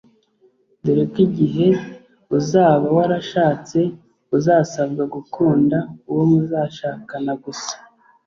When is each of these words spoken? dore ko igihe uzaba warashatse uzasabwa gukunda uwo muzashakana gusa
dore 0.83 1.03
ko 1.13 1.17
igihe 1.27 1.67
uzaba 2.37 2.87
warashatse 2.97 3.79
uzasabwa 4.37 5.03
gukunda 5.15 5.77
uwo 6.09 6.23
muzashakana 6.31 7.33
gusa 7.43 7.75